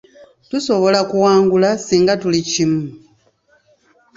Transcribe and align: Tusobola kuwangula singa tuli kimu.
Tusobola 0.49 0.99
kuwangula 1.09 1.69
singa 1.85 2.13
tuli 2.21 2.39
kimu. 2.49 2.81